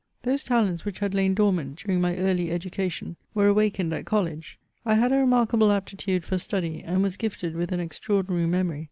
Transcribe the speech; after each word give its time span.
Those 0.23 0.43
talents 0.43 0.83
which 0.83 0.97
had 0.97 1.13
lain 1.13 1.35
dormant 1.35 1.75
during 1.75 2.01
my 2.01 2.17
early 2.17 2.49
education 2.49 3.17
were 3.35 3.45
awakened 3.45 3.93
at 3.93 4.05
college; 4.07 4.57
I 4.83 4.95
had 4.95 5.11
a 5.11 5.17
remarkable 5.17 5.67
apti 5.67 5.95
tude 5.95 6.25
for 6.25 6.39
study, 6.39 6.81
and 6.83 7.03
was 7.03 7.17
gifted 7.17 7.53
with 7.55 7.71
an 7.71 7.79
extraordinary 7.79 8.47
memory. 8.47 8.79